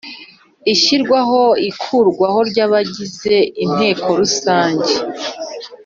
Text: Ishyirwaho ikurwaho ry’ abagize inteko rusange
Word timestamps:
Ishyirwaho 0.73 1.41
ikurwaho 1.69 2.39
ry’ 2.49 2.59
abagize 2.65 3.35
inteko 3.63 4.05
rusange 4.19 4.91